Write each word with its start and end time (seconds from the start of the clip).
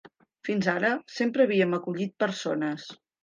Fins 0.47 0.69
ara, 0.73 0.89
sempre 1.17 1.45
havíem 1.45 1.77
acollit 1.79 2.15
persones. 2.27 2.89